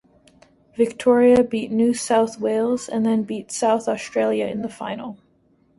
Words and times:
Victoria 0.75 1.43
beat 1.43 1.69
New 1.71 1.93
South 1.93 2.39
Wales 2.39 2.89
and 2.89 3.05
then 3.05 3.21
beat 3.21 3.51
South 3.51 3.87
Australia 3.87 4.47
in 4.47 4.63
the 4.63 4.67
final. 4.67 5.19